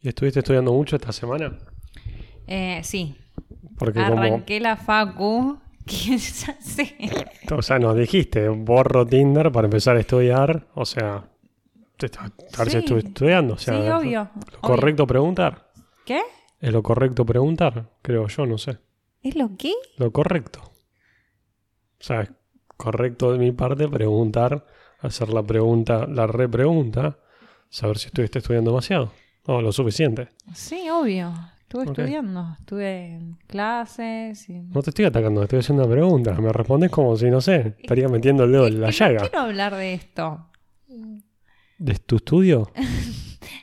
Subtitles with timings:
[0.00, 1.58] ¿Y estuviste estudiando mucho esta semana?
[2.46, 3.16] Eh, sí.
[3.78, 4.22] Porque como...
[4.22, 5.58] Arranqué la facu.
[5.86, 6.96] ya sé.
[7.50, 10.66] O sea, nos dijiste, borro Tinder para empezar a estudiar.
[10.74, 11.28] O sea,
[11.98, 12.06] si
[12.70, 12.76] Sí.
[12.78, 13.54] estuve estudiando.
[13.54, 14.30] O sea, sí, obvio.
[14.52, 15.70] ¿lo correcto preguntar?
[16.04, 16.20] ¿Qué?
[16.60, 17.90] ¿Es lo correcto preguntar?
[18.02, 18.78] Creo yo, no sé.
[19.22, 19.72] ¿Es lo qué?
[19.96, 20.60] Lo correcto.
[20.62, 22.30] O sea, es
[22.76, 24.64] correcto de mi parte preguntar,
[25.00, 27.18] hacer la pregunta, la repregunta,
[27.68, 29.12] saber si estuviste estudiando demasiado.
[29.50, 30.28] O lo suficiente.
[30.52, 31.32] Sí, obvio.
[31.62, 32.54] Estuve estudiando.
[32.60, 34.46] Estuve en clases.
[34.50, 34.60] Y...
[34.60, 36.34] No te estoy atacando, estoy haciendo una pregunta.
[36.34, 39.14] Me respondes como si, no sé, estaría metiendo el dedo en la llaga.
[39.22, 40.46] No quiero hablar de esto.
[41.78, 42.70] ¿De tu estudio?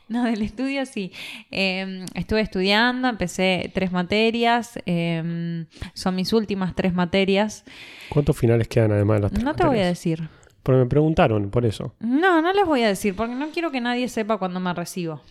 [0.07, 1.11] No, del estudio sí.
[1.49, 4.79] Eh, estuve estudiando, empecé tres materias.
[4.85, 7.65] eh, son mis últimas tres materias.
[8.09, 10.29] ¿Cuántos finales quedan además de las tres No te voy a decir.
[10.61, 11.95] Porque me preguntaron, por eso.
[11.99, 15.21] No, no les voy a decir porque no quiero que nadie sepa cuando me recibo.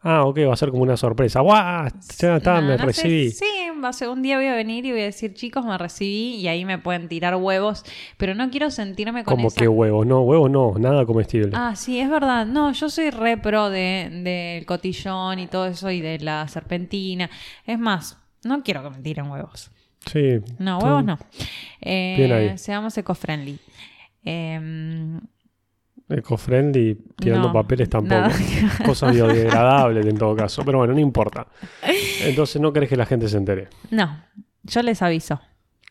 [0.00, 1.40] Ah, ok, va a ser como una sorpresa.
[1.40, 1.88] ¡Guau!
[2.20, 3.30] Ya está, No, me no sé, recibí.
[3.30, 3.44] sí,
[3.82, 6.36] va a ser un día voy a venir y voy a decir, chicos, me recibí
[6.36, 7.84] y ahí me pueden tirar huevos,
[8.16, 9.60] pero no quiero sentirme con Como esa...
[9.60, 11.50] que huevos, no, huevos no, nada comestible.
[11.54, 12.46] Ah, sí, es verdad.
[12.46, 17.28] No, yo soy re pro de, del cotillón y todo eso y de la serpentina.
[17.66, 19.72] Es más, no quiero que me tiren huevos.
[20.06, 20.38] Sí.
[20.60, 21.18] No, huevos no.
[21.80, 22.56] Eh, Bien ahí.
[22.58, 23.58] Seamos eco-friendly.
[24.24, 25.20] Em,
[26.08, 28.14] Eco-friendly, tirando No, papeles tampoco.
[28.20, 28.34] nada.
[28.84, 30.62] Cosas biodegradables en todo caso.
[30.64, 31.46] Pero bueno, no importa.
[32.22, 33.68] Entonces no querés que la gente se entere.
[33.90, 34.24] no,
[34.64, 35.40] yo les aviso.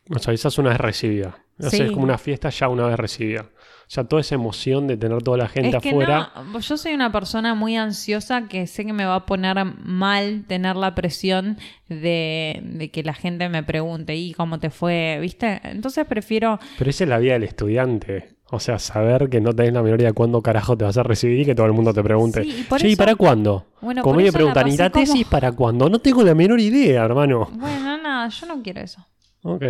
[0.07, 1.38] Nos avisas una vez recibida.
[1.59, 1.81] O sea, Sí.
[1.81, 3.41] es como una fiesta ya una vez recibida.
[3.41, 6.31] O sea, toda esa emoción de tener toda la gente Es que afuera.
[6.51, 10.43] no, yo soy una persona muy ansiosa que sé que me va a poner mal
[10.47, 11.57] tener la presión
[11.88, 15.17] de, de que la gente me pregunte, ¿y cómo te fue?
[15.21, 15.61] ¿Viste?
[15.63, 16.59] Entonces prefiero...
[16.77, 18.35] Pero esa es la vida del estudiante.
[18.50, 21.03] O sea, saber que no tenés la menor idea de cuándo carajo te vas a
[21.03, 22.44] recibir y que todo el mundo te pregunte.
[22.44, 23.66] Sí, y che, ¿y para cuándo?
[23.81, 25.90] Bueno, como me preguntan, ¿y la tesis para cuándo?
[25.90, 27.50] No tengo la menor idea, hermano.
[27.52, 29.06] Bueno, nada, yo no quiero eso.
[29.44, 29.64] Ok.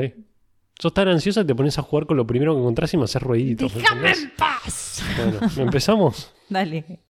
[0.79, 3.05] Sos tan ansiosa que te pones a jugar con lo primero que encontrás y me
[3.05, 3.73] haces ruiditos.
[3.73, 5.03] ¡Déjame en paz!
[5.17, 6.31] Bueno, ¿empezamos?
[6.49, 7.06] Dale.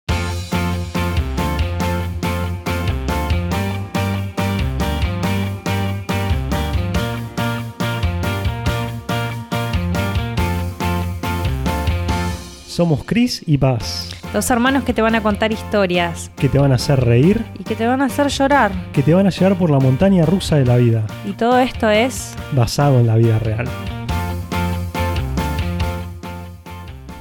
[12.76, 16.74] Somos Chris y Paz, Dos hermanos que te van a contar historias que te van
[16.74, 18.74] a hacer reír, y que te van a hacer llorar.
[18.92, 21.90] que te van a llevar por la montaña rusa de la vida, Y todo esto
[21.90, 22.36] es...
[22.52, 23.66] basado en la vida real.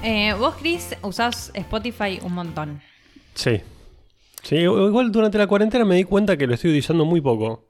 [0.03, 2.81] eh, vos, Chris, usás Spotify un montón.
[3.35, 3.61] Sí.
[4.43, 7.69] Sí, igual durante la cuarentena me di cuenta que lo estoy utilizando muy poco.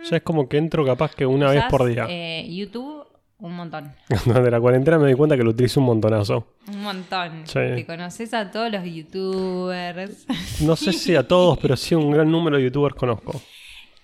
[0.00, 2.06] O sea, es como que entro capaz que una vez por día.
[2.08, 3.05] eh, YouTube
[3.38, 3.92] un montón.
[4.24, 6.54] Durante la cuarentena me di cuenta que lo utilizo un montonazo.
[6.68, 7.46] Un montón.
[7.46, 7.54] Sí.
[7.74, 10.26] Te conoces a todos los youtubers.
[10.62, 13.40] No sé si a todos, pero sí un gran número de youtubers conozco.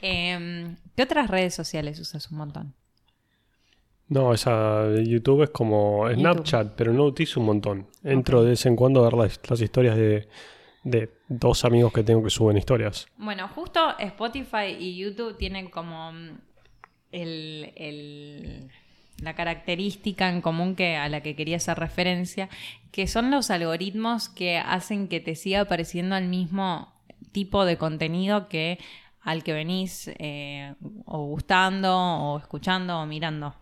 [0.03, 2.75] Em, ¿Qué otras redes sociales usas un montón?
[4.09, 6.21] No, esa de YouTube es como YouTube.
[6.21, 7.87] Snapchat, pero no utilizo un montón.
[8.05, 10.29] Entro de vez en cuando a ver las, las historias de,
[10.85, 13.07] de dos amigos que tengo que suben historias.
[13.17, 16.11] Bueno, justo Spotify y YouTube tienen como
[17.11, 18.71] el, el-
[19.21, 22.49] la característica en común que, a la que quería hacer referencia,
[22.91, 26.93] que son los algoritmos que hacen que te siga apareciendo el mismo
[27.33, 28.79] tipo de contenido que
[29.23, 30.75] al que venís eh,
[31.07, 33.55] o gustando o escuchando o mirando.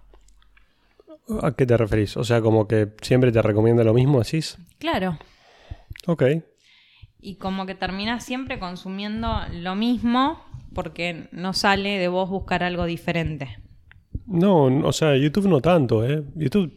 [1.42, 2.16] ¿A qué te referís?
[2.16, 4.58] O sea, como que siempre te recomienda lo mismo, decís.
[4.78, 5.18] Claro.
[6.06, 6.24] Ok.
[7.20, 10.42] Y como que terminás siempre consumiendo lo mismo
[10.74, 13.58] porque no sale de vos buscar algo diferente.
[14.30, 16.22] No, no, o sea, YouTube no tanto, ¿eh?
[16.36, 16.72] YouTube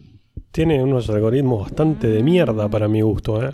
[0.51, 3.51] tiene unos algoritmos bastante de mierda para mi gusto, ¿eh?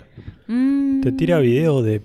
[0.48, 2.02] Mm, Te tira videos de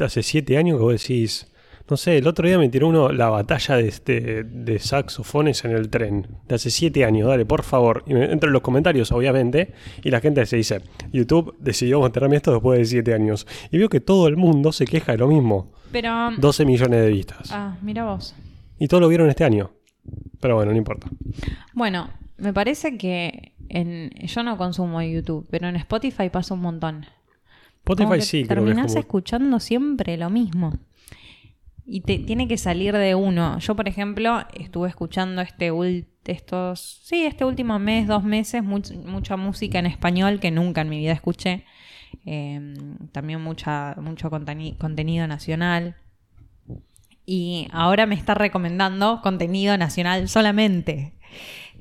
[0.00, 1.50] hace siete años que vos decís...
[1.86, 5.72] No sé, el otro día me tiró uno la batalla de, este, de saxofones en
[5.72, 6.26] el tren.
[6.48, 8.04] De hace siete años, dale, por favor.
[8.06, 10.80] Y me entro en los comentarios, obviamente, y la gente se dice,
[11.12, 13.46] YouTube decidió mostrarme esto después de siete años.
[13.70, 15.72] Y veo que todo el mundo se queja de lo mismo.
[15.92, 16.30] Pero.
[16.38, 17.50] 12 millones de vistas.
[17.52, 18.34] Ah, mira vos.
[18.78, 19.72] Y todo lo vieron este año.
[20.44, 21.08] Pero bueno, no importa.
[21.72, 27.06] Bueno, me parece que en, yo no consumo YouTube, pero en Spotify pasa un montón.
[27.78, 28.98] Spotify sí, creo que es terminás como...
[29.00, 30.74] escuchando siempre lo mismo.
[31.86, 33.58] Y te tiene que salir de uno.
[33.58, 35.72] Yo, por ejemplo, estuve escuchando este
[36.26, 40.90] estos, sí, este último mes, dos meses, much- mucha música en español que nunca en
[40.90, 41.64] mi vida escuché.
[42.26, 42.74] Eh,
[43.12, 45.96] también mucha, mucho conteni- contenido nacional.
[47.26, 51.14] Y ahora me está recomendando contenido nacional solamente.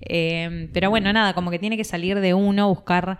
[0.02, 3.20] Eh, pero bueno, nada, como que tiene que salir de uno, buscar,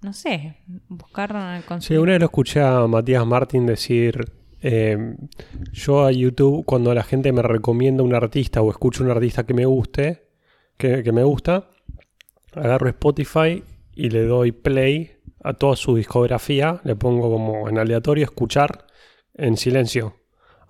[0.00, 0.56] no sé,
[0.88, 4.24] buscar Sí, una vez lo escuché a Matías Martín decir
[4.64, 5.16] Eh,
[5.72, 9.54] yo a YouTube, cuando la gente me recomienda un artista o escucho un artista que
[9.54, 10.28] me guste,
[10.76, 11.68] que, que me gusta,
[12.54, 13.62] agarro Spotify
[13.94, 18.86] y le doy play a toda su discografía, le pongo como en aleatorio escuchar
[19.34, 20.21] en silencio.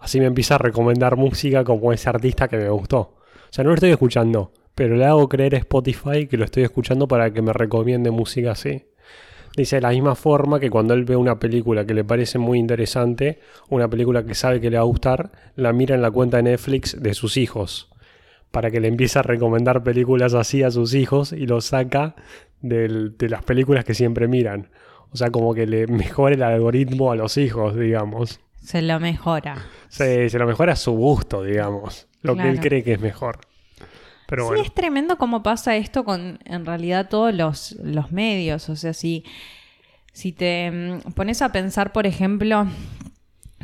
[0.02, 2.98] Así me empieza a recomendar música como ese artista que me gustó.
[2.98, 3.18] O
[3.50, 7.06] sea, no lo estoy escuchando, pero le hago creer a Spotify que lo estoy escuchando
[7.06, 8.86] para que me recomiende música así.
[9.56, 12.58] Dice de la misma forma que cuando él ve una película que le parece muy
[12.58, 13.38] interesante,
[13.68, 16.42] una película que sabe que le va a gustar, la mira en la cuenta de
[16.42, 17.88] Netflix de sus hijos.
[18.50, 22.16] Para que le empiece a recomendar películas así a sus hijos y lo saca
[22.60, 24.70] de las películas que siempre miran.
[25.12, 28.40] O sea, como que le mejora el algoritmo a los hijos, digamos.
[28.62, 29.56] Se lo mejora.
[29.88, 32.06] Se, se lo mejora a su gusto, digamos.
[32.22, 33.40] Lo que él cree que es mejor.
[34.28, 34.62] Pero sí, bueno.
[34.62, 38.68] es tremendo cómo pasa esto con en realidad todos los, los medios.
[38.68, 39.24] O sea, si,
[40.12, 42.66] si te mm, pones a pensar, por ejemplo,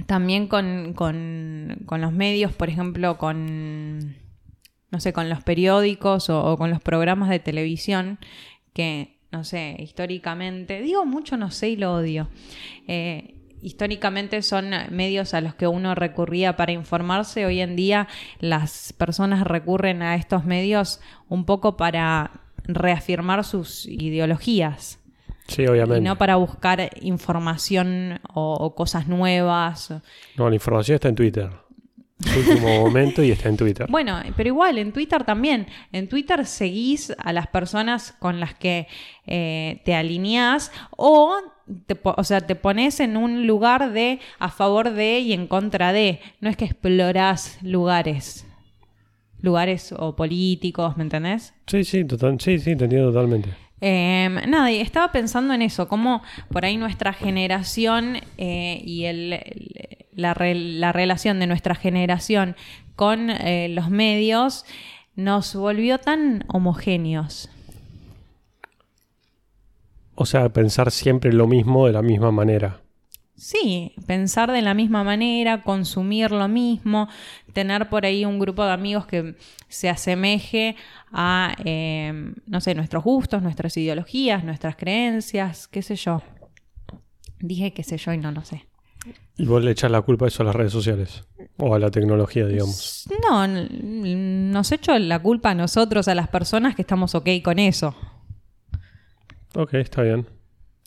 [0.06, 4.16] también con, con- con los medios, por ejemplo, con,
[4.90, 8.18] no sé, con los periódicos o, o con los programas de televisión,
[8.74, 12.28] que, no sé, históricamente, digo mucho no sé y lo odio.
[12.88, 17.46] Eh, históricamente son medios a los que uno recurría para informarse.
[17.46, 18.08] Hoy en día
[18.40, 22.30] las personas recurren a estos medios un poco para
[22.64, 25.00] reafirmar sus ideologías
[25.46, 25.98] Sí, obviamente.
[25.98, 29.94] y no para buscar información o, o cosas nuevas.
[30.36, 31.50] No, la información está en Twitter.
[32.36, 33.86] Último momento y está en Twitter.
[33.88, 35.66] Bueno, pero igual en Twitter también.
[35.92, 38.88] En Twitter seguís a las personas con las que
[39.26, 41.36] eh, te alineás o,
[41.86, 45.92] te, o sea, te pones en un lugar de a favor de y en contra
[45.92, 46.20] de.
[46.40, 48.44] No es que explorás lugares.
[49.40, 51.54] Lugares o políticos, ¿me entendés?
[51.68, 53.50] Sí, sí, total, sí, sí, te entiendo totalmente.
[53.80, 59.34] Eh, nada, y estaba pensando en eso, cómo por ahí nuestra generación eh, y el,
[59.34, 59.87] el-
[60.18, 62.56] la, re- la relación de nuestra generación
[62.96, 64.64] con eh, los medios
[65.14, 67.48] nos volvió tan homogéneos.
[70.16, 72.80] O sea, pensar siempre lo mismo de la misma manera.
[73.36, 77.08] Sí, pensar de la misma manera, consumir lo mismo,
[77.52, 79.36] tener por ahí un grupo de amigos que
[79.68, 80.74] se asemeje
[81.12, 86.20] a, eh, no sé, nuestros gustos, nuestras ideologías, nuestras creencias, qué sé yo.
[87.38, 88.67] Dije qué sé yo y no lo sé.
[89.38, 91.24] Y vos le echas la culpa a eso a las redes sociales.
[91.58, 93.04] O a la tecnología, digamos.
[93.22, 97.94] No, nos echo la culpa a nosotros, a las personas que estamos ok con eso.
[99.54, 100.26] Ok, está bien.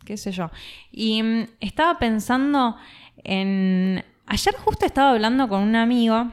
[0.06, 0.51] qué sé yo.
[0.92, 2.75] Y mm, estaba pensando
[3.24, 4.03] en...
[4.27, 6.31] Ayer justo estaba hablando con un amigo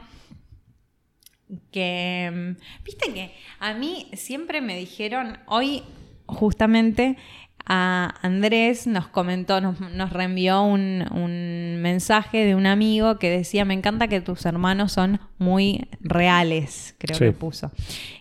[1.71, 2.55] que...
[2.57, 5.83] mm, Viste que a mí siempre me dijeron, hoy
[6.25, 7.17] justamente
[7.71, 13.63] a Andrés nos comentó, nos, nos reenvió un, un mensaje de un amigo que decía,
[13.63, 17.25] me encanta que tus hermanos son muy reales, creo Sí.
[17.25, 17.71] que puso.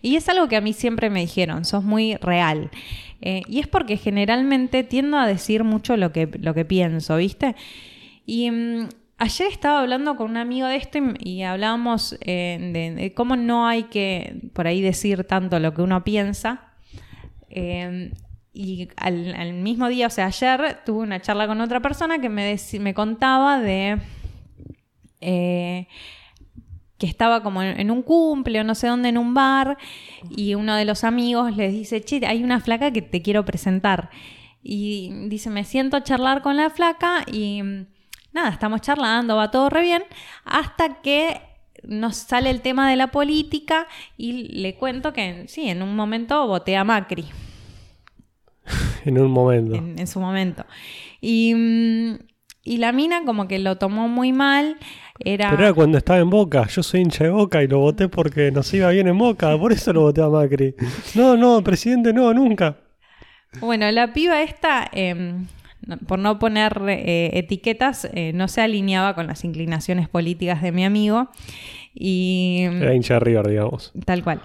[0.02, 2.70] Y es algo que a mí siempre me dijeron, sos muy real.
[3.22, 7.56] Eh, y es porque generalmente tiendo a decir mucho lo que, lo que pienso, ¿viste?
[8.26, 13.02] Y mm, ayer estaba hablando con un amigo de esto y, y hablábamos eh, de,
[13.02, 16.60] de cómo no hay que por ahí decir tanto lo que uno piensa.
[17.50, 18.12] Eh,
[18.52, 22.56] y al, mismo día, o sea, ayer tuve una charla con otra persona que me,
[22.80, 23.98] me contaba de
[25.20, 25.86] eh,
[26.98, 29.78] que estaba como en, un cumple o no sé dónde en un bar
[30.28, 34.10] y uno de los amigos les dice, che, hay una flaca que te quiero presentar.
[34.62, 37.62] Y dice, me siento a charlar con la flaca y
[38.32, 40.02] nada, estamos charlando, va todo re bien,
[40.44, 41.40] hasta que
[41.84, 46.44] nos sale el tema de la política y le cuento que sí, en un momento
[46.48, 47.26] voté a Macri
[49.04, 49.74] En un momento.
[49.76, 50.64] en, en su momento.
[51.20, 52.18] Y, mm,
[52.64, 54.76] y la mina como que lo tomó muy mal.
[55.20, 56.66] Era, Pero era cuando estaba en Boca.
[56.68, 59.56] Yo soy hincha de Boca y lo voté porque nos iba bien en Boca.
[59.58, 60.74] Por eso lo voté a Macri.
[61.14, 62.76] No, no, presidente, no, nunca.
[63.60, 65.34] Bueno, la piba esta, eh,
[65.86, 70.70] no- por no poner eh, etiquetas, eh, no se alineaba con las inclinaciones políticas de
[70.70, 71.30] mi amigo.
[71.94, 73.92] Y Era hincha de River, digamos.
[74.04, 74.40] tal cual.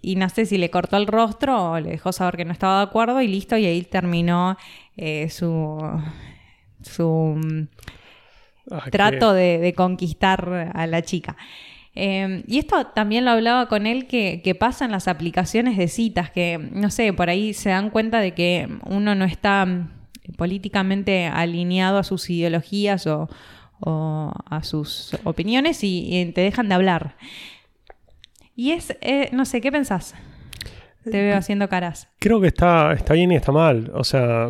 [0.00, 2.78] Y no sé si le cortó el rostro o le dejó saber que no estaba
[2.78, 4.56] de acuerdo y listo, y ahí terminó
[4.96, 5.78] eh, su,
[6.82, 7.66] su mm,
[8.70, 11.36] Ah, trato de, de conquistar a la chica.
[11.94, 15.88] Eh, y esto también lo hablaba con él que, que pasa en las aplicaciones de
[15.88, 19.90] citas, que no sé, por ahí se dan cuenta de que uno no está mm,
[20.36, 23.28] políticamente alineado a sus ideologías o,
[23.86, 27.16] a sus opiniones y, te dejan de hablar.
[28.56, 30.14] Y es, eh, no sé, ¿qué pensás?
[31.02, 32.08] Te veo haciendo caras.
[32.18, 33.90] Creo que está, está bien y está mal.
[33.94, 34.48] O sea,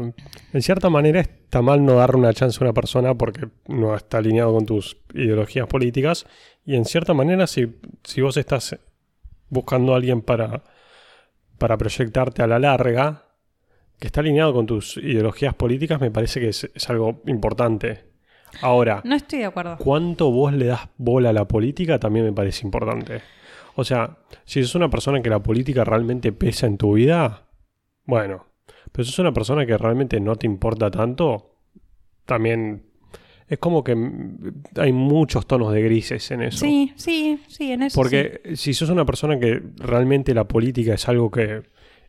[0.52, 4.18] en cierta manera está mal no darle una chance a una persona porque no está
[4.18, 6.26] alineado con tus ideologías políticas.
[6.64, 7.74] Y en cierta manera, si,
[8.04, 8.78] si vos estás
[9.48, 10.62] buscando a alguien para,
[11.58, 13.24] para proyectarte a la larga,
[13.98, 18.13] que está alineado con tus ideologías políticas, me parece que es algo importante.
[18.60, 19.76] Ahora, No estoy de acuerdo.
[19.78, 23.20] cuánto vos le das bola a la política también me parece importante.
[23.76, 27.48] O sea, si sos una persona que la política realmente pesa en tu vida,
[28.04, 28.46] bueno,
[28.92, 31.56] pero si sos una persona que realmente no te importa tanto,
[32.24, 32.84] también
[33.48, 33.94] es como que
[34.76, 36.58] hay muchos tonos de grises en eso.
[36.64, 37.96] Sí, sí, sí, en eso sí.
[38.00, 41.62] Porque si sos una persona que realmente la política es algo que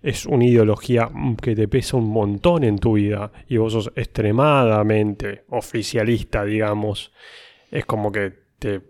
[0.06, 1.10] es una ideología
[1.42, 7.12] que te pesa un montón en tu vida y vos sos extremadamente oficialista, digamos,
[7.72, 8.82] es como que te,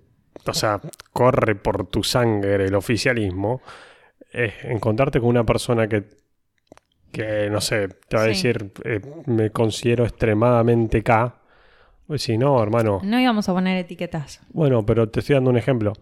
[0.46, 0.82] o sea,
[1.14, 3.62] corre por tu sangre el oficialismo,
[4.34, 6.04] eh, encontrarte con una persona que,
[7.12, 8.30] que no sé, te va a Sí.
[8.32, 11.42] decir, eh, me considero extremadamente K,
[12.08, 14.42] pues si no, hermano, No íbamos a poner etiquetas.
[14.50, 15.94] bueno, pero te estoy dando un ejemplo.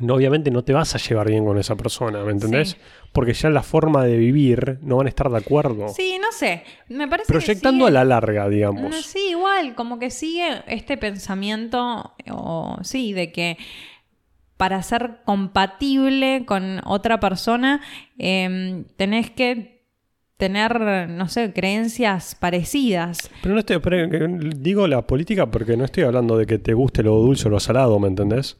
[0.00, 2.70] No, obviamente no te vas a llevar bien con esa persona, ¿me entendés?
[2.70, 2.76] Sí.
[3.12, 5.88] Porque ya la forma de vivir no van a estar de acuerdo.
[5.88, 6.62] Sí, no sé.
[6.88, 8.96] Me parece Proyectando que a la larga, No, digamos.
[8.96, 13.56] sí, igual, como que sigue este pensamiento, o sí, de que
[14.58, 17.80] para ser compatible con otra persona
[18.18, 19.78] em, tenés que
[20.36, 23.30] tener, no sé, creencias parecidas.
[23.42, 26.74] Pero no estoy, pero, eh, digo la política porque no estoy hablando de que te
[26.74, 28.58] guste lo dulce o lo salado, ¿me entendés?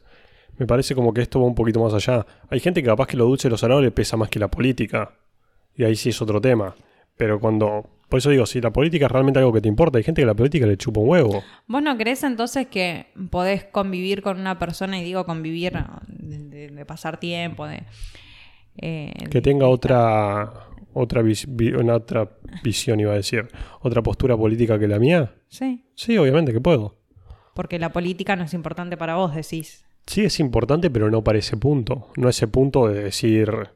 [0.59, 2.25] Me parece como que esto va un poquito más allá.
[2.49, 4.49] Hay gente que capaz que lo dulce y lo salado le pesa más que la
[4.49, 5.13] política.
[5.75, 6.75] Y ahí sí es otro tema.
[7.17, 7.89] Pero cuando...
[8.09, 10.25] Por eso digo, si la política es realmente algo que te importa, hay gente que
[10.25, 11.43] la política le chupa un huevo.
[11.67, 15.73] ¿Vos no crees entonces que podés convivir con una persona, y digo convivir
[16.07, 17.83] de, de- de pasar tiempo, de...
[18.77, 20.51] eh, que tenga otra
[20.93, 21.47] otra, vis-
[21.77, 22.29] una otra
[22.63, 23.47] visión iba a decir
[23.81, 26.97] otra postura política que la mía Sí, sí obviamente que puedo
[27.53, 29.85] porque la política no es importante para vos, decís.
[30.05, 33.69] Sí es importante pero no para ese punto no ese punto de decir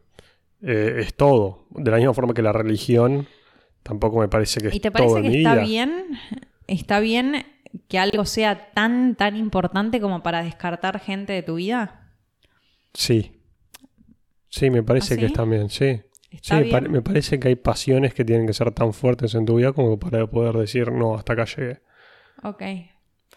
[0.61, 3.27] eh, es todo de la misma forma que la religión
[3.83, 6.05] tampoco me parece que es ¿Y te todo parece que está vida bien?
[6.67, 7.45] ¿Está bien
[7.87, 12.11] que algo sea tan, tan importante como para descartar gente de tu vida?
[12.93, 13.31] sí
[14.49, 16.01] sí me parece ¿Ah, que está bien sí
[16.31, 16.83] ¿Está Sí, bien?
[16.83, 19.71] pa- me parece que hay pasiones que tienen que ser tan fuertes en tu vida
[19.71, 21.81] como para poder decir, no, hasta acá llegué.
[22.41, 22.63] Ok.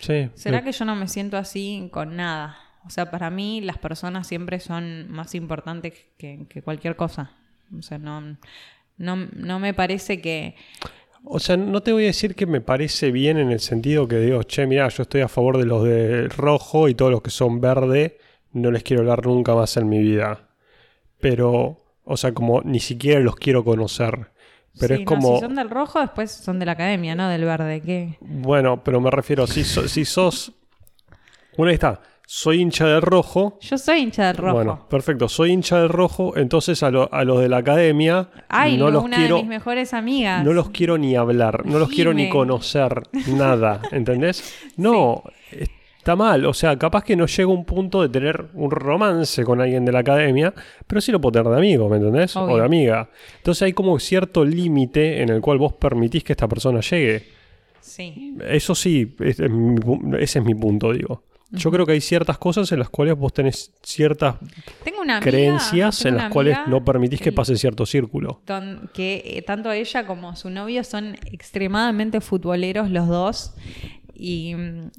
[0.00, 0.30] Sí.
[0.34, 2.56] ¿Será que yo no me siento así con nada?
[2.86, 7.32] O sea, para mí las personas siempre son más importantes que, que cualquier cosa.
[7.76, 8.20] O sea, no,
[8.98, 10.54] no, no me parece que...
[11.24, 14.18] O sea, no te voy a decir que me parece bien en el sentido que
[14.18, 17.30] digo, che, mira, yo estoy a favor de los de rojo y todos los que
[17.30, 18.18] son verde,
[18.52, 20.48] no les quiero hablar nunca más en mi vida.
[21.20, 24.30] Pero, o sea, como ni siquiera los quiero conocer.
[24.78, 27.28] Pero Sí, es no, como, si son del rojo, después son de la academia, no
[27.28, 27.80] del verde.
[27.80, 28.18] ¿Qué?
[28.20, 30.52] bueno, pero me refiero, si, so- si sos...
[31.56, 33.56] Bueno, ahí está, soy hincha del rojo.
[33.60, 34.54] Yo soy hincha del rojo.
[34.54, 38.76] Bueno, perfecto, soy hincha del rojo, entonces a, lo- a los de la academia Ay,
[38.76, 39.36] no los una quiero...
[39.36, 40.44] de mis mejores amigas.
[40.44, 44.52] No los quiero ni hablar, no los quiero ni conocer, nada, ¿entendés?
[44.76, 49.44] No, está mal, o sea, capaz que no llega un punto de tener un romance
[49.44, 50.52] con alguien de la academia,
[50.86, 52.36] pero sí lo puedo tener de amigo, ¿me entendés?
[52.36, 53.08] O de amiga.
[53.36, 57.22] Entonces hay como cierto límite en el cual vos permitís que esta persona llegue.
[57.80, 58.36] Sí.
[58.48, 61.22] Eso sí, ese es mi punto, digo.
[61.52, 64.34] Yo creo que hay ciertas cosas en las cuales vos tenés ciertas
[64.84, 68.40] Tengo una amiga, creencias tengo en las cuales no permitís que pase cierto círculo.
[68.46, 73.54] don- que eh, tanto ella como su novio son extremadamente futboleros los dos
[74.12, 74.90] y mm,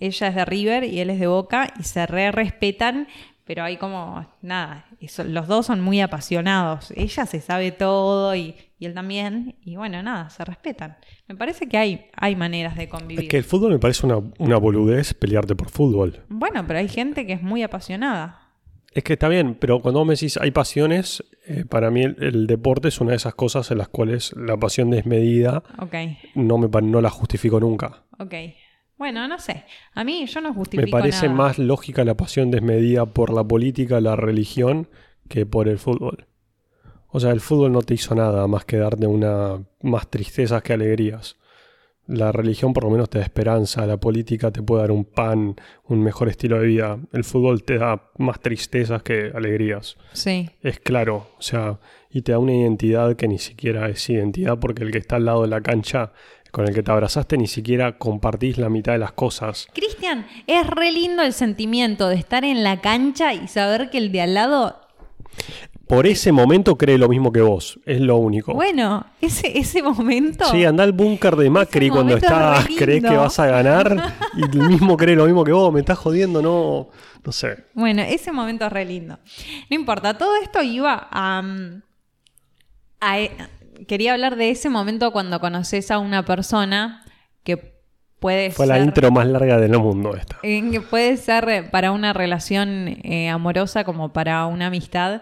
[0.00, 3.06] ella es de River y él es de Boca y se re respetan,
[3.44, 6.92] pero hay como nada, y son- los dos son muy apasionados.
[6.96, 10.96] Ella se sabe todo y, y él también y bueno, nada, se respetan.
[11.28, 13.24] Me parece que hay, hay maneras de convivir.
[13.24, 16.22] Es que el fútbol me parece una, una boludez pelearte por fútbol.
[16.28, 18.38] Bueno, pero hay gente que es muy apasionada.
[18.94, 22.16] Es que está bien, pero cuando vos me decís hay pasiones, eh, para mí el,
[22.22, 25.62] el deporte es una de esas cosas en las cuales la pasión desmedida
[26.34, 28.02] no, me, no la justifico nunca.
[28.18, 28.34] ok.
[29.02, 29.64] Bueno, no sé.
[29.94, 31.36] A mí yo no justifico Me parece nada.
[31.36, 34.86] más lógica la pasión desmedida por la política, la religión,
[35.28, 36.28] que por el fútbol.
[37.08, 40.74] O sea, el fútbol no te hizo nada más que darte una más tristezas que
[40.74, 41.36] alegrías.
[42.06, 45.56] La religión por lo menos te da esperanza, la política te puede dar un pan,
[45.88, 47.00] un mejor estilo de vida.
[47.12, 49.96] El fútbol te da más tristezas que alegrías.
[50.12, 54.60] Sí, Es claro, o sea, y te da una identidad que ni siquiera es identidad
[54.60, 56.12] porque el que está al lado de la cancha
[56.52, 59.66] con el que te abrazaste ni siquiera compartís la mitad de las cosas.
[59.74, 64.12] Cristian, es re lindo el sentimiento de estar en la cancha y saber que el
[64.12, 64.78] de al lado
[65.86, 67.78] por ese momento cree lo mismo que vos.
[67.84, 68.54] Es lo único.
[68.54, 70.44] Bueno, ese, ese momento.
[70.46, 74.14] Sí, anda al búnker de Macri cuando es estás, re crees que vas a ganar
[74.36, 75.72] y el mismo cree lo mismo que vos.
[75.72, 76.88] Me estás jodiendo, no.
[77.24, 77.64] No sé.
[77.74, 79.18] Bueno, ese momento es re lindo.
[79.70, 81.42] No importa, todo esto iba a.
[81.42, 81.82] mm,
[83.00, 83.28] a-
[83.86, 87.04] quería hablar de ese momento cuando conoces a una persona
[87.44, 87.72] que
[88.20, 88.76] puede Fue ser.
[88.76, 90.38] la intro más larga del mundo esta.
[90.42, 95.20] eh, que puede ser para una relación eh, amorosa como para una amistad.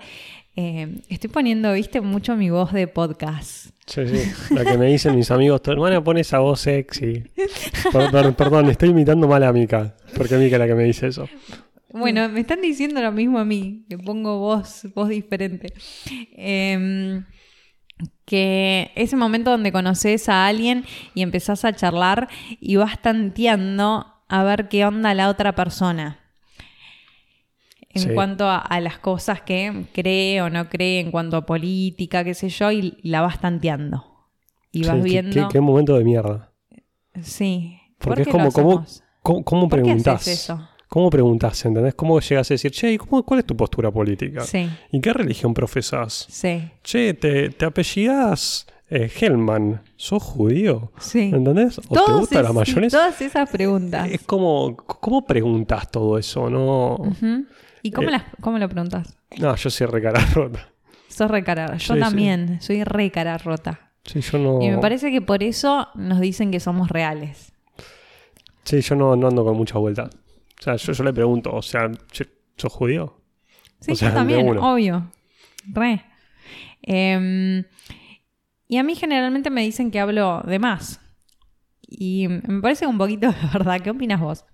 [0.56, 3.70] Eh, estoy poniendo, viste, mucho mi voz de podcast.
[3.86, 4.54] Sí, sí.
[4.54, 7.24] La que me dicen mis amigos, tu hermana pone esa voz sexy.
[7.92, 9.96] Per- per- perdón, estoy imitando mal a Mika.
[10.16, 11.28] Porque Mika es la que me dice eso.
[11.92, 15.72] Bueno, me están diciendo lo mismo a mí, que pongo voz, voz diferente.
[16.36, 17.24] Em,
[18.24, 22.28] que ese momento donde conoces a alguien y empezás a charlar
[22.60, 26.18] y vas tanteando a ver qué onda la otra persona.
[27.92, 28.14] En Sí.
[28.14, 32.34] cuanto a, a las cosas que cree o no cree, en cuanto a política, qué
[32.34, 34.28] sé yo, y, la vas tanteando.
[34.70, 35.48] Y vas Sí, viendo.
[35.48, 36.52] Qué, qué momento de mierda.
[37.20, 37.80] Sí.
[37.98, 38.84] Porque ¿Por es lo como,
[39.22, 39.68] ¿cómo, cómo,
[40.12, 40.68] haces eso?
[40.90, 41.64] ¿Cómo preguntás?
[41.64, 41.94] ¿Entendés?
[41.94, 44.40] ¿Cómo llegas a decir, che, ¿y cómo- ¿cuál es tu postura política?
[44.42, 46.26] Sí, ¿Y qué religión profesás?
[46.28, 49.82] sí, Che, ¿te, te apellidás eh, Hellman?
[49.94, 50.90] ¿Sos judío?
[50.98, 51.30] sí.
[51.32, 51.78] ¿Entendés?
[51.78, 52.96] ¿O te gusta la es- mayonesa?
[52.98, 54.10] Todas esas preguntas.
[54.10, 56.50] Es como, ¿cómo preguntas todo eso?
[56.50, 56.98] No.
[57.82, 58.12] ¿Y cómo, Eh.
[58.12, 59.16] las, cómo lo preguntas?
[59.38, 60.68] no yo soy re cara rota.
[61.08, 61.76] Sos re cara.
[61.76, 62.00] Yo Sí, sí.
[62.00, 63.92] también, soy re cara rota.
[64.04, 67.52] Sí, yo no, Y me parece que por eso nos dicen que somos reales.
[68.64, 70.10] sí, yo no, no ando con mucha vuelta.
[70.60, 71.90] O sea, yo, yo le pregunto, o sea,
[72.56, 73.20] ¿sos judío?
[73.80, 75.10] Sí, O sea, yo también, obvio.
[75.72, 76.04] Re.
[76.82, 77.64] Em,
[78.68, 81.00] y a mí generalmente me dicen que hablo de más.
[81.88, 83.80] Y me parece un poquito de verdad.
[83.80, 84.44] ¿Qué opinas vos?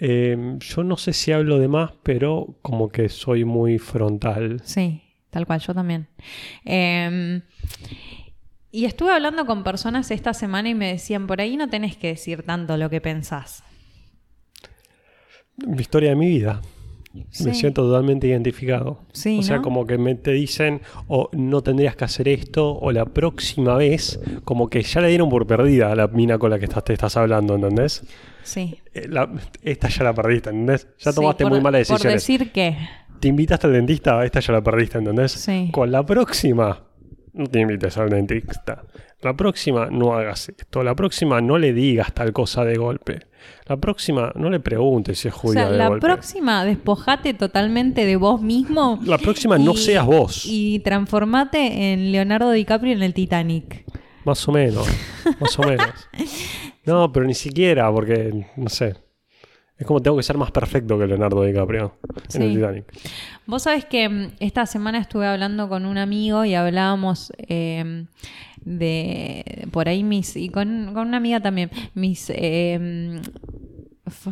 [0.00, 4.60] Eh, yo no sé si hablo de más, pero como que soy muy frontal.
[4.64, 6.08] Sí, tal cual, yo también.
[6.64, 7.42] Em,
[8.70, 12.08] y estuve hablando con personas esta semana y me decían, por ahí no tenés que
[12.08, 13.64] decir tanto lo que pensás.
[15.66, 16.60] Mi historia de mi vida.
[17.14, 17.54] Me Sí.
[17.54, 19.00] siento totalmente identificado.
[19.12, 19.62] Sí, o sea, ¿no?
[19.62, 24.20] como que me te dicen, o no tendrías que hacer esto, o la próxima vez,
[24.44, 26.92] como que ya le dieron por perdida a la mina con la que estás, te
[26.92, 28.04] estás hablando, ¿entendés?
[28.44, 28.78] Sí.
[28.94, 29.30] Eh, la-
[29.62, 30.86] esta ya la perdiste, ¿entendés?
[30.98, 32.22] Ya Sí, tomaste por- muy malas Por decisiones.
[32.22, 32.76] decir que.
[33.18, 35.32] Te invitaste al dentista, esta ya la perdiste, ¿entendés?
[35.32, 35.70] Sí.
[35.72, 36.84] Con la próxima,
[37.32, 38.82] no te invites al dentista.
[39.22, 40.82] La próxima, no hagas esto.
[40.82, 43.20] La próxima, no le digas tal cosa de golpe.
[43.66, 46.06] La próxima, no le preguntes si es O judía sea, de la golpe.
[46.06, 48.98] próxima, despojate totalmente de vos mismo.
[49.04, 50.44] La próxima, no seas vos.
[50.46, 53.84] Y transformate en Leonardo DiCaprio en el Titanic.
[54.24, 54.86] Más o menos.
[55.40, 55.88] Más o menos.
[56.84, 58.94] No, pero ni siquiera, porque, no sé.
[59.78, 61.94] Es como tengo que ser más perfecto que Leonardo DiCaprio
[62.34, 62.54] en el.
[62.56, 62.84] Titanic.
[63.46, 68.04] Vos sabés que mm, esta semana estuve hablando con un amigo y hablábamos eh,
[68.64, 73.20] de por ahí mis y con, con una amiga también mis eh,
[74.06, 74.30] f-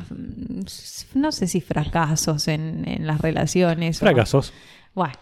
[1.15, 4.53] no sé si fracasos en, en las relaciones o- Fracasos.
[4.95, 5.13] Bueno,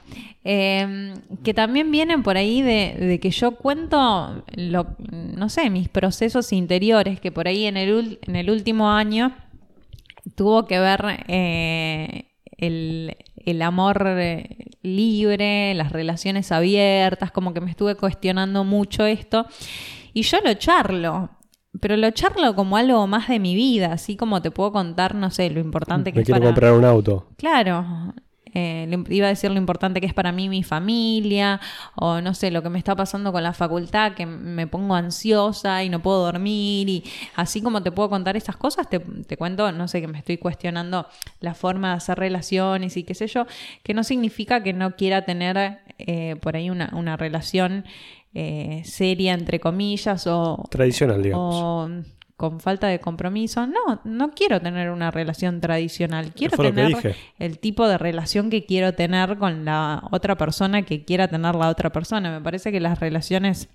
[0.45, 5.89] eh, que también vienen por ahí de, de que yo cuento, lo, no sé, mis
[5.89, 9.35] procesos interiores, que por ahí en el, en el último año
[10.37, 17.71] tuvo que ver eh, el, el amor eh, libre, las relaciones abiertas, como que me
[17.71, 19.47] estuve cuestionando mucho esto.
[20.13, 21.31] Y yo lo charlo,
[21.81, 25.31] pero lo charlo como algo más de mi vida, así como te puedo contar, no
[25.31, 26.51] sé, lo importante que Me es quiero para...
[26.51, 27.29] comprar un auto.
[27.37, 28.15] Claro,
[28.55, 31.61] eh, iba a decir lo importante que es para mí mi familia,
[31.97, 35.85] o no sé, lo que me está pasando con la facultad, que me pongo ansiosa
[35.85, 37.05] y no puedo dormir, y
[37.37, 40.39] así como te puedo contar estas cosas, te, te cuento, no sé, que me estoy
[40.39, 41.07] cuestionando
[41.41, 43.47] la forma de hacer relaciones y qué sé yo,
[43.83, 47.85] que no significa que no quiera tener eh, por ahí una, una relación
[48.35, 51.55] eh, seria, entre comillas, o, Tradicional, digamos.
[51.55, 51.89] o
[52.37, 53.67] con falta de compromiso.
[53.67, 56.33] No, no quiero tener una relación tradicional.
[56.33, 61.29] Quiero tener el tipo de relación que quiero tener con la otra persona que quiera
[61.29, 62.31] tener la otra persona.
[62.31, 63.69] Me parece que las relaciones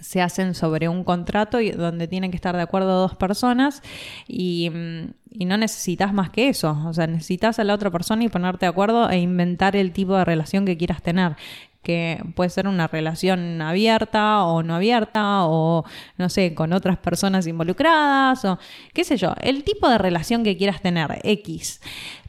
[0.00, 3.82] se hacen sobre un contrato y donde tienen que estar de acuerdo dos personas
[4.28, 6.78] y, mm, y no necesitas más que eso.
[6.86, 10.16] O sea, necesitas a la otra persona y ponerte de acuerdo e inventar el tipo
[10.16, 11.36] de relación que quieras tener.
[11.86, 15.84] Que puede ser una relación abierta o no abierta, o
[16.18, 18.58] no sé, con otras personas involucradas, o
[18.92, 21.80] qué sé yo, el tipo de relación que quieras tener, X.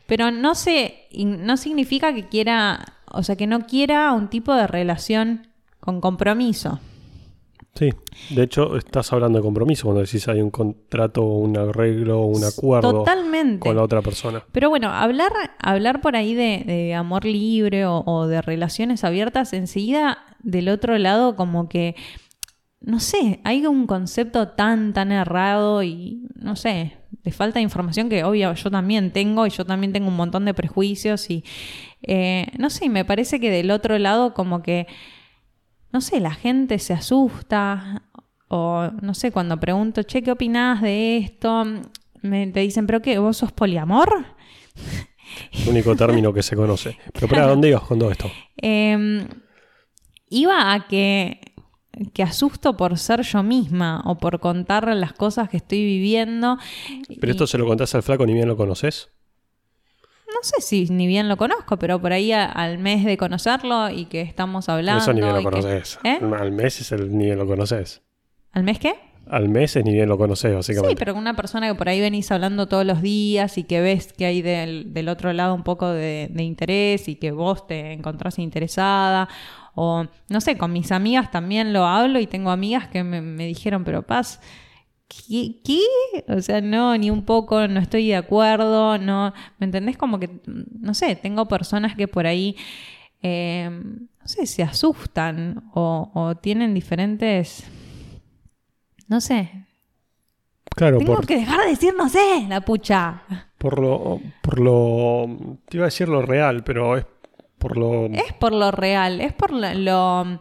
[0.05, 4.67] Pero no sé, no significa que quiera, o sea, que no quiera un tipo de
[4.67, 5.47] relación
[5.79, 6.79] con compromiso.
[7.77, 7.93] Sí,
[8.31, 12.91] de hecho estás hablando de compromiso cuando decís hay un contrato, un arreglo, un acuerdo
[12.91, 13.59] Totalmente.
[13.59, 14.43] con la otra persona.
[14.51, 19.53] Pero bueno, hablar, hablar por ahí de, de amor libre o, o de relaciones abiertas,
[19.53, 21.95] enseguida del otro lado como que,
[22.81, 28.09] no sé, hay un concepto tan, tan errado y, no sé, de falta de información
[28.09, 31.43] que obvio yo también tengo y yo también tengo un montón de prejuicios y,
[32.01, 34.87] eh, no sé, me parece que del otro lado como que,
[35.91, 38.03] no sé, la gente se asusta
[38.49, 41.65] o, no sé, cuando pregunto, che, ¿qué opinás de esto?
[42.21, 43.19] Me, te dicen, ¿pero qué?
[43.19, 44.25] ¿Vos sos poliamor?
[45.51, 46.97] El único término que se conoce.
[47.13, 48.31] Pero para ¿dónde ibas con todo esto?
[48.61, 49.27] Eh,
[50.29, 51.41] iba a que,
[52.13, 56.57] que asusto por ser yo misma o por contar las cosas que estoy viviendo.
[57.07, 59.09] Pero Y esto se lo contás al flaco ni bien lo conoces.
[60.37, 63.89] No sé si ni bien lo conozco, pero por ahí a- al mes de conocerlo
[63.89, 65.01] y que estamos hablando.
[65.01, 65.99] Eso ni bien lo que- conoces.
[66.03, 66.19] ¿Eh?
[66.39, 68.01] Al mes es el ni bien lo conoces.
[68.51, 68.93] ¿Al mes qué?
[69.29, 70.89] Al mes es ni bien lo conoces, básicamente.
[70.91, 73.81] Sí, pero con una persona que por ahí venís hablando todos los días y que
[73.81, 77.65] ves que hay del, del otro lado un poco de, de interés y que vos
[77.67, 79.27] te encontrás interesada.
[79.75, 83.45] O no sé, con mis amigas también lo hablo y tengo amigas que me, me
[83.47, 84.39] dijeron, pero Paz,
[85.07, 85.81] ¿qué, ¿qué?
[86.27, 89.97] O sea, no, ni un poco, no estoy de acuerdo, no, ¿me entendés?
[89.97, 92.55] Como que, no sé, tengo personas que por ahí,
[93.21, 97.63] eh, no sé, se asustan o, o tienen diferentes,
[99.07, 99.67] no sé,
[100.77, 103.23] Claro, tengo por, que dejar de decir no sé, la pucha.
[103.57, 104.21] por lo.
[104.43, 105.57] Por lo.
[105.67, 107.05] Te iba a decir lo real, pero es
[107.57, 108.05] por lo.
[108.07, 110.39] Es por lo real, es por lo, lo,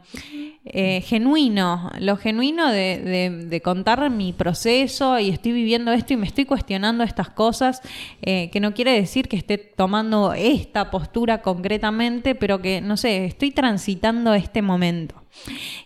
[0.64, 6.16] eh, genuino, lo genuino de, de- de contar mi proceso y estoy viviendo esto y
[6.16, 7.80] me estoy cuestionando estas cosas,
[8.22, 13.24] eh, que no quiere decir que esté tomando esta postura concretamente, pero que, no sé,
[13.24, 15.14] estoy transitando este momento.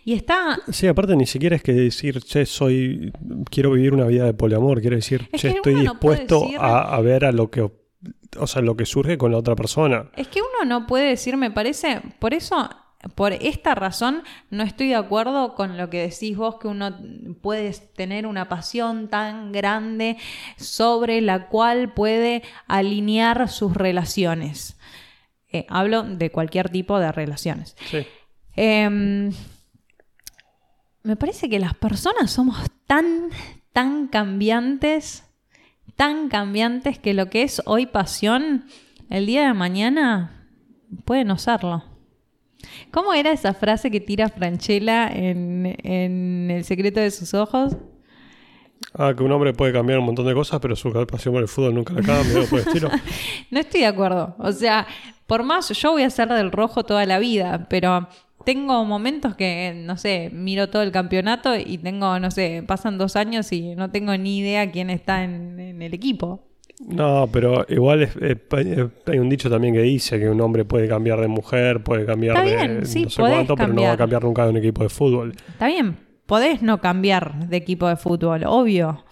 [0.05, 3.11] Y está Sí, aparte ni siquiera es que decir, che, soy.
[3.49, 4.79] Quiero vivir una vida de poliamor.
[4.79, 7.69] Quiere decir, Es che, estoy no dispuesto decir- a, a ver a lo que.
[8.39, 10.09] O sea, lo que surge con la otra persona.
[10.15, 12.69] Es que uno no puede decir, me parece, por eso,
[13.15, 16.97] por esta razón, no estoy de acuerdo con lo que decís vos, que uno
[17.41, 20.17] puede tener una pasión tan grande
[20.57, 24.77] sobre la cual puede alinear sus relaciones.
[25.51, 27.75] Eh, hablo de cualquier tipo de relaciones.
[27.89, 28.05] Sí.
[28.55, 29.31] Em,
[31.03, 33.29] me parece que las personas somos tan,
[33.73, 35.25] tan cambiantes,
[36.01, 38.65] tan cambiantes que lo que es hoy pasión,
[39.11, 40.47] el día de mañana
[41.05, 41.83] puede no serlo.
[42.89, 47.77] ¿Cómo era esa frase que tira Franchella en, en El secreto de sus ojos?
[48.95, 51.47] Ah, que un hombre puede cambiar un montón de cosas, pero su pasión por el
[51.47, 52.89] fútbol nunca la cambia, por el estilo.
[53.51, 54.35] No estoy de acuerdo.
[54.39, 54.87] O sea,
[55.27, 58.09] por más, yo voy a ser del rojo toda la vida, pero
[58.45, 63.15] tengo momentos que, no sé, miro todo el campeonato y tengo, no sé, pasan dos
[63.15, 66.47] años y no tengo ni idea quién está en, en el equipo.
[66.87, 70.65] No, pero igual es- es- eh, hay un dicho también que dice que un hombre
[70.65, 73.81] puede cambiar de mujer, puede cambiar Está de bien, sí, no sé cuánto, pero no
[73.83, 75.33] va a cambiar nunca de un equipo de fútbol.
[75.49, 79.05] Está bien, podés no cambiar de equipo de fútbol, obvio.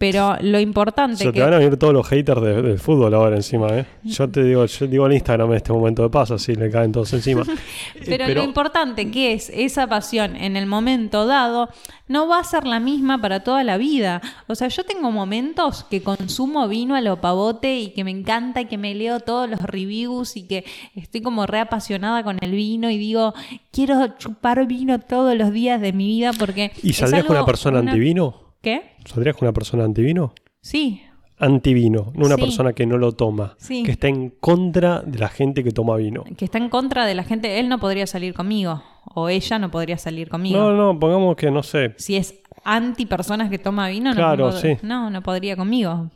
[0.00, 1.40] Pero lo importante Se te que...
[1.42, 3.84] van a venir todos los haters de- del fútbol ahora encima, ¿eh?
[4.04, 6.90] Yo te digo, yo digo en Instagram en este momento de paso, así le caen
[6.90, 7.42] todos encima.
[7.96, 11.68] Eh, Pero, lo importante que es esa pasión en el momento dado
[12.08, 14.22] no va a ser la misma para toda la vida.
[14.46, 18.62] O sea, yo tengo momentos que consumo vino a lo pavote y que me encanta
[18.62, 22.88] y que me leo todos los reviews y que estoy como reapasionada con el vino
[22.90, 23.34] y digo,
[23.70, 26.72] quiero chupar vino todos los días de mi vida porque...
[26.82, 28.49] ¿Y es saldrías con una persona una- antivino?
[28.62, 28.82] ¿Qué?
[29.04, 30.32] ¿Saldrías con una persona antivino?
[30.60, 31.02] Sí,
[31.42, 32.42] Antivino, no una Sí.
[32.42, 33.82] persona que no lo toma, Sí.
[33.82, 36.22] que está en contra de la gente que toma vino.
[36.36, 37.58] que está en contra de la gente.
[37.58, 38.82] Él no podría salir conmigo
[39.14, 40.58] o ella no podría salir conmigo.
[40.58, 41.94] No, no, pongamos que no sé.
[41.96, 44.76] Si es anti personas que toma vino, no, Claro, no, sí.
[44.82, 46.10] no, no podría conmigo.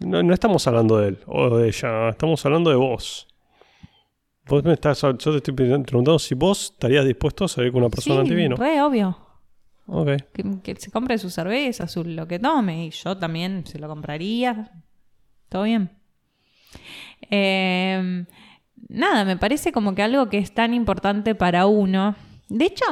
[0.00, 3.26] No, no estamos hablando de él o de ella, estamos hablando de vos.
[4.48, 7.88] Vos me estás, yo te estoy preguntando si vos estarías dispuesto a salir con una
[7.88, 8.56] persona sí, antivino.
[8.56, 9.16] re obvio.
[10.32, 12.86] Que, que se compre su cerveza, su lo que tome.
[12.86, 14.70] Y yo también se lo compraría.
[15.48, 15.90] Todo bien.
[17.30, 18.24] Eh,
[18.88, 22.16] nada, me parece como que algo que es tan importante para uno.
[22.48, 22.84] De hecho,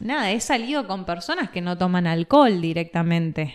[0.00, 3.54] nada, he salido con personas que no toman alcohol directamente.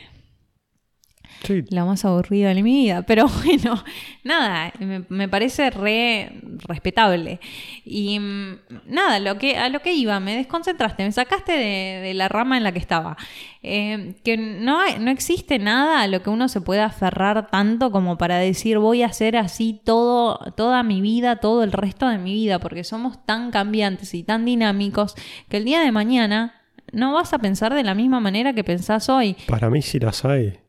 [1.43, 3.01] Sí, La más aburrida de mi vida.
[3.08, 3.84] Pero bueno,
[4.23, 7.39] nada, me, me parece re respetable.
[7.86, 12.13] Y mm, nada, lo que, a lo que iba, me desconcentraste, me sacaste de, de
[12.13, 13.17] la rama en la que estaba.
[13.62, 17.91] Eh, que no, hay- no existe nada a lo que uno se pueda aferrar tanto
[17.91, 22.17] como para decir voy a hacer así todo, toda mi vida, todo el resto de
[22.17, 25.15] mi vida, porque somos tan cambiantes y tan dinámicos
[25.49, 26.56] que el día de mañana
[26.91, 29.36] no vas a pensar de la misma manera que pensás hoy.
[29.47, 30.60] Para mí sí las hay.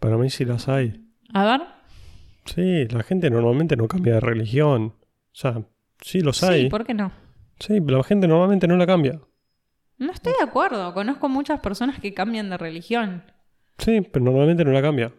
[0.00, 1.04] Para mí sí las hay.
[1.32, 1.62] A ver.
[2.44, 4.94] Sí, la gente normalmente no cambia de religión.
[4.96, 5.62] O sea,
[6.00, 6.64] sí los hay.
[6.64, 7.12] Sí, ¿por qué no?
[7.58, 9.20] Sí, pero la gente normalmente no la cambia.
[9.98, 10.94] No estoy de acuerdo.
[10.94, 13.24] Conozco muchas personas que cambian de religión.
[13.78, 15.12] Sí, pero normalmente no la cambia.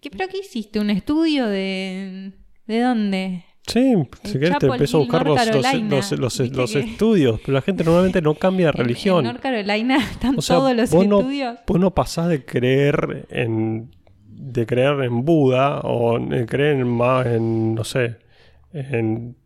[0.00, 0.80] ¿Qué, ¿Pero qué hiciste?
[0.80, 2.32] ¿Un estudio de...
[2.66, 3.44] ¿De dónde?
[3.66, 8.20] Sí, si querés te empiezo a buscar los, los- los- estudios, pero la gente normalmente
[8.20, 9.18] no cambia de religión.
[9.20, 11.58] En North Carolina están O sea, todos los vos no- estudios.
[11.66, 13.94] Vos no pasás de creer en
[14.42, 18.16] de creer en Buda o creer en en no sé
[18.72, 19.36] en,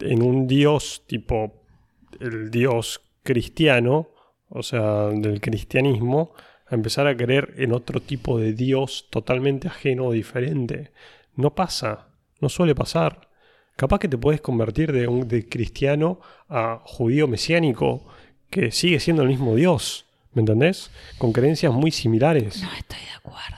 [0.00, 1.64] en un dios tipo
[2.20, 4.10] el dios cristiano
[4.50, 6.32] o sea del cristianismo
[6.66, 10.92] a empezar a creer en otro tipo de dios totalmente ajeno o diferente
[11.34, 12.08] no pasa
[12.40, 13.30] no suele pasar
[13.76, 18.04] capaz que te puedes convertir de un de cristiano a judío mesiánico
[18.50, 20.90] que sigue siendo el mismo dios ¿Me entendés?
[21.16, 22.62] Con creencias muy similares.
[22.62, 23.57] No estoy de acuerdo.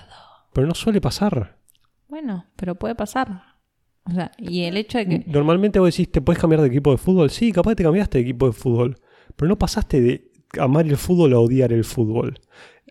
[0.53, 1.59] Pero no suele pasar.
[2.09, 3.51] Bueno, pero puede pasar.
[4.05, 5.25] O sea, y el hecho de que...
[5.27, 7.31] Normalmente vos decís, ¿te puedes cambiar de equipo de fútbol?
[7.31, 8.97] Sí, capaz te cambiaste de equipo de fútbol.
[9.37, 12.41] Pero no pasaste de amar el fútbol a odiar el fútbol.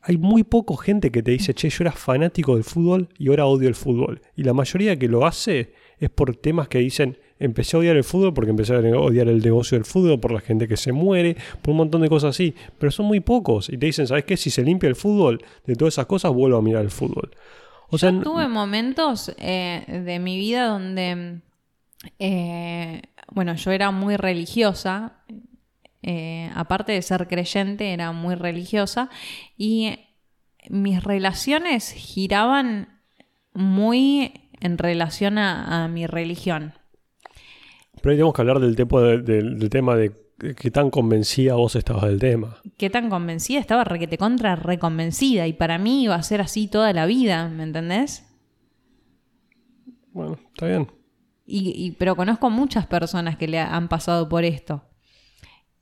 [0.02, 3.46] Hay muy poco gente que te dice, che, yo era fanático del fútbol y ahora
[3.46, 4.22] odio el fútbol.
[4.36, 8.04] Y la mayoría que lo hace es por temas que dicen, empecé a odiar el
[8.04, 11.38] fútbol porque empecé a odiar el negocio del fútbol, por la gente que se muere,
[11.62, 12.54] por un montón de cosas así.
[12.78, 13.70] Pero son muy pocos.
[13.70, 14.38] Y te dicen, ¿sabes qué?
[14.38, 17.32] Si se limpia el fútbol, de todas esas cosas vuelvo a mirar el fútbol.
[17.90, 21.40] O sea, Yo tuve momentos eh, de mi vida donde,
[22.20, 25.24] eh, bueno, yo era muy religiosa,
[26.04, 29.10] eh, aparte de ser creyente, era muy religiosa,
[29.58, 29.98] y
[30.70, 33.00] mis relaciones giraban
[33.54, 36.74] muy en relación a, a mi religión.
[38.02, 40.12] Pero ahí tenemos que hablar del, tipo de- del- del tema de
[40.56, 42.58] qué tan convencida vos estabas del tema.
[42.78, 46.94] Qué tan convencida estaba, requete contra, reconvencida, y para mí iba a ser así toda
[46.94, 48.26] la vida, ¿me entendés?
[50.12, 50.88] Bueno, está bien.
[51.46, 54.84] Y, y- pero conozco muchas personas que le han pasado por esto.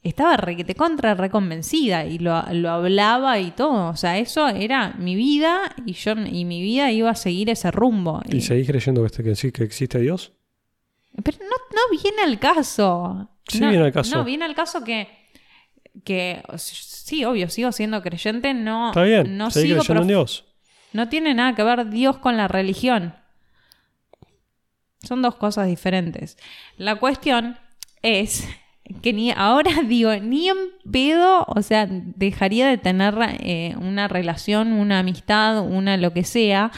[0.01, 3.89] Estaba requete contra reconvencida y lo, lo hablaba y todo.
[3.89, 7.71] O sea, eso era mi vida y yo y mi vida iba a seguir ese
[7.71, 8.21] rumbo.
[8.30, 10.34] ¿Y seguís creyendo que, este- que existe Dios?
[11.23, 13.30] Pero no, no viene al caso.
[13.47, 14.15] Sí no, viene al caso.
[14.15, 15.08] No, viene al caso que,
[16.03, 20.45] que sí, obvio, sigo siendo creyente, no, Está bien, no sigo creyendo en Dios.
[20.93, 23.15] No tiene nada que ver Dios con la religión.
[25.03, 26.38] Son dos cosas diferentes.
[26.77, 27.58] La cuestión
[28.01, 28.47] es
[29.01, 30.58] que ni ahora digo, ni en
[30.91, 36.71] pedo, o sea, dejaría de tener eh, una relación, una amistad, una lo que sea,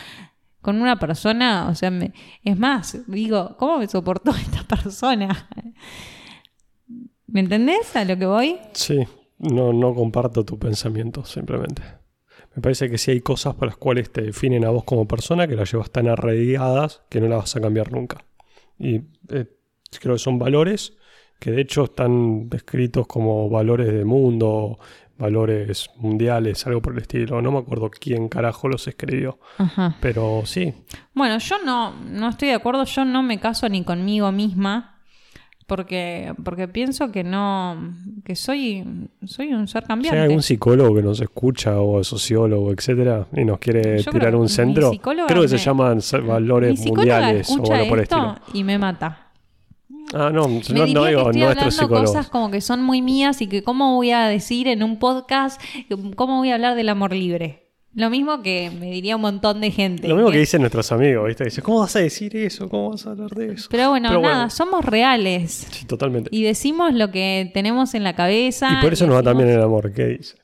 [0.61, 5.49] con una persona, o sea, me- es más, digo, ¿cómo me soportó esta persona?
[7.27, 8.57] ¿Me entendés a lo que voy?
[8.73, 8.99] Sí,
[9.37, 11.83] no, no comparto tu pensamiento, simplemente.
[12.55, 15.47] Me parece que sí hay cosas por las cuales te definen a vos como persona
[15.47, 18.25] que las llevas tan arraigadas que no las vas a cambiar nunca.
[18.79, 18.95] Y
[19.29, 19.45] eh,
[19.99, 20.97] creo que son valores
[21.39, 24.79] que de hecho están descritos como valores de mundo,
[25.19, 27.41] valores mundiales, algo por el estilo.
[27.41, 29.37] No me acuerdo quién carajo los escribió.
[29.57, 29.95] Ajá.
[29.99, 30.73] Pero sí,
[31.13, 34.95] Bueno, yo no, no estoy de acuerdo, yo no me caso ni conmigo misma.
[35.67, 37.93] Porque, porque pienso que no,
[38.25, 38.83] que soy,
[39.23, 40.17] soy un ser si cambiante.
[40.17, 44.49] hay algún psicólogo que nos escucha o sociólogo, etcétera, y nos quiere Yo tirar un
[44.49, 44.89] centro,
[45.27, 48.35] creo que se llaman valores Mi mundiales o algo por el estilo.
[48.51, 49.28] y me mata.
[50.13, 52.09] Ah, no, Me no, no que digo estoy nuestros hablando psicólogos.
[52.11, 55.61] cosas como que son muy mías y que cómo voy a decir en un podcast,
[56.15, 57.67] cómo voy a hablar del amor libre.
[57.95, 60.07] Lo mismo que me diría un montón de gente.
[60.07, 60.41] Lo mismo que ¿eh?
[60.41, 61.43] dicen nuestros amigos, ¿viste?
[61.45, 62.69] Dice, ¿cómo vas a decir eso?
[62.69, 63.67] ¿Cómo vas a hablar de eso?
[63.71, 64.49] Pero bueno, Pero nada, bueno.
[64.51, 65.67] somos reales.
[65.71, 66.29] Sí, totalmente.
[66.31, 68.77] Y decimos lo que tenemos en la cabeza.
[68.79, 70.35] Y por eso nos va decimos- también el amor, ¿qué dice?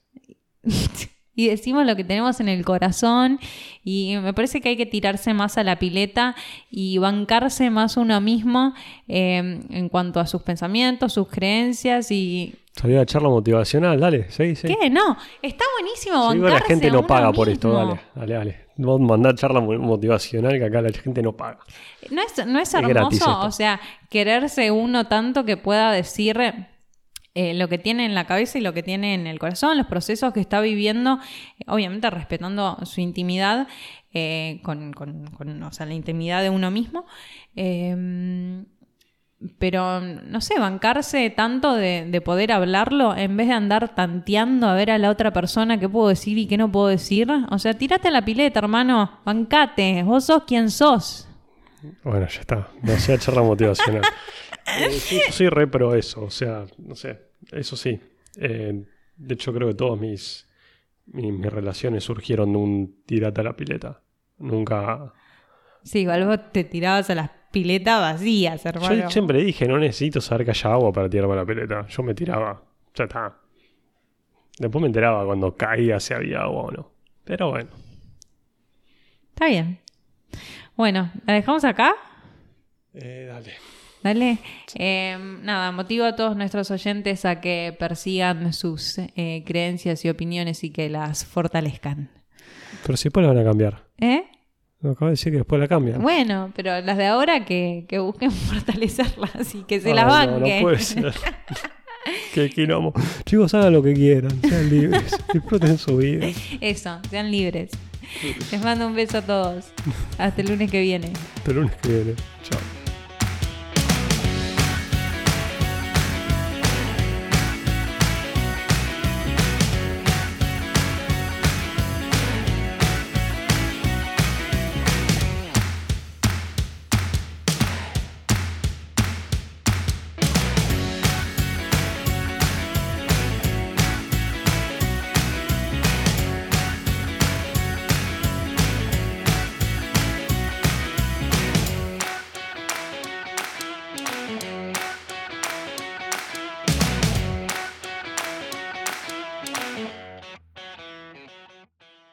[1.36, 3.39] y decimos lo que tenemos en el corazón
[3.84, 6.36] y me parece que hay que tirarse más a la pileta
[6.71, 8.74] y bancarse más uno mismo
[9.08, 12.56] eh, en cuanto a sus pensamientos, sus creencias y...
[12.71, 14.67] Salió la charla motivacional, dale, sí, sí.
[14.67, 14.89] ¿Qué?
[14.89, 18.65] No, está buenísimo Sí, bancarse igual la gente no paga por esto, dale, dale, dale.
[18.78, 21.60] Vos mandar charla mo- motivacional que acá la gente no paga.
[22.12, 23.39] ¿No es, no es hermoso?
[23.41, 26.38] o sea, quererse uno tanto que pueda decir
[27.36, 29.86] eh, lo que tiene en la cabeza y lo que tiene en el corazón, los
[29.88, 31.19] procesos que está viviendo,
[31.60, 33.67] eh, obviamente respetando su intimidad,
[34.13, 37.06] eh, con, con- con, o sea, la intimidad de uno mismo.
[37.56, 38.63] Eh,
[39.60, 44.74] pero, no sé, bancarse tanto de, de poder hablarlo en vez de andar tanteando a
[44.74, 47.28] ver a la otra persona qué puedo decir y qué no puedo decir.
[47.52, 49.19] O sea, tírate a la pileta, hermano.
[49.26, 50.02] Bancate.
[50.04, 51.28] Vos sos quien sos.
[52.04, 52.69] Bueno, ya está.
[52.98, 54.02] Sea charla motivacional.
[54.65, 57.19] Eh, sí, yo soy re pro eso, o sea, no sé,
[57.51, 57.99] eso sí.
[58.38, 58.84] Eh,
[59.15, 60.47] De hecho, creo que todas mis,
[61.06, 64.01] mis, mis relaciones surgieron de un tirate a la pileta.
[64.39, 65.13] Nunca.
[65.84, 68.95] Sí, igual vos te tirabas a las piletas vacías, hermano.
[68.95, 71.88] Yo siempre dije, no necesito saber que haya agua para tirarme a la pileta.
[71.88, 72.62] Yo me tiraba.
[72.95, 73.38] Ya está.
[74.58, 76.91] Después me enteraba cuando caía si había agua o no.
[77.23, 77.69] Pero bueno.
[79.30, 79.80] Está bien.
[80.75, 81.93] Bueno, ¿la dejamos acá?
[82.93, 83.54] Eh, dale.
[84.06, 84.38] Dale.
[84.76, 90.63] Eh, nada, motivo a todos nuestros oyentes a que persigan sus eh, creencias y opiniones
[90.63, 92.12] y que las fortalezcan.
[92.86, 93.84] Pero si después la van a cambiar.
[93.98, 94.26] ¿Eh?
[94.82, 96.04] Me acabo de decir que después la cambian.
[96.04, 100.12] Bueno, pero las de ahora que, que busquen fortalecerlas y que se Ay, las no,
[100.12, 100.58] banquen.
[100.58, 101.12] No, puede ser.
[102.36, 102.94] Qué quilombo.
[103.26, 104.39] Chicos, hagan lo que quieran.
[104.44, 105.18] Sean libres.
[105.34, 106.28] Disfruten su vida.
[106.62, 107.72] Eso, sean libres.
[108.52, 109.72] Les mando un beso a todos.
[110.20, 111.12] Hasta el lunes que viene.
[111.38, 112.13] Hasta el lunes que viene.
[112.44, 112.85] Chao.